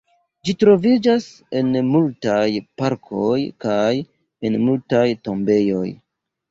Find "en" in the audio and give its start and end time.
1.59-1.69, 4.51-4.61